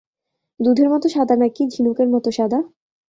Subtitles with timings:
[0.59, 2.59] দুধের মতো সাদা নাকি, ঝিনুকের মতো সাদা?